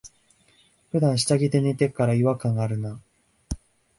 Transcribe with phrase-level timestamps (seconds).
[0.89, 2.99] ふだん下着で寝てっから、違和感あるな。